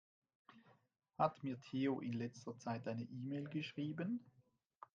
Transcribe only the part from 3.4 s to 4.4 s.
geschrieben?